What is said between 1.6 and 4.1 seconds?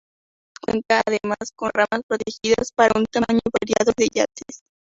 amarras protegidas para un tamaño variado de